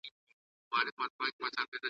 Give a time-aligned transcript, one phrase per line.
[0.69, 1.79] ړوند یې د فکر پر سمو لارو,